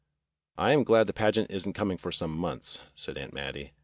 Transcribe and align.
"I 0.57 0.71
am 0.73 0.83
glad 0.83 1.05
the 1.05 1.13
pageant 1.13 1.51
isn't 1.51 1.73
coming 1.73 1.99
for 1.99 2.11
some 2.11 2.35
months," 2.35 2.81
said 2.95 3.19
Aunt 3.19 3.33
Mattie. 3.35 3.73